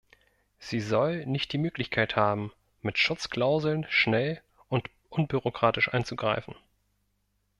Sie 0.57 0.79
soll 0.79 1.27
nicht 1.27 1.53
die 1.53 1.59
Möglichkeit 1.59 2.15
haben, 2.15 2.51
mit 2.81 2.97
Schutzklauseln 2.97 3.85
schnell 3.89 4.41
und 4.67 4.89
unbürokratisch 5.09 5.93
einzugreifen. 5.93 6.55